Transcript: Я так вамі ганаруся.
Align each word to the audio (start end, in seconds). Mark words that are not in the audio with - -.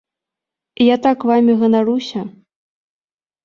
Я 0.85 0.95
так 1.05 1.27
вамі 1.31 1.53
ганаруся. 1.61 2.27